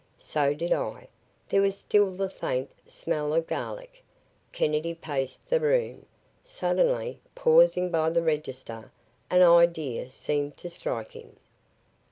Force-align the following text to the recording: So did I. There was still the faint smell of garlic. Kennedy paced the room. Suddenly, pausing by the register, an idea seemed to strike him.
So 0.17 0.55
did 0.55 0.73
I. 0.73 1.09
There 1.47 1.61
was 1.61 1.77
still 1.77 2.09
the 2.09 2.27
faint 2.27 2.71
smell 2.87 3.35
of 3.35 3.45
garlic. 3.45 4.03
Kennedy 4.51 4.95
paced 4.95 5.47
the 5.47 5.59
room. 5.59 6.07
Suddenly, 6.43 7.19
pausing 7.35 7.91
by 7.91 8.09
the 8.09 8.23
register, 8.23 8.91
an 9.29 9.43
idea 9.43 10.09
seemed 10.09 10.57
to 10.57 10.71
strike 10.71 11.11
him. 11.11 11.35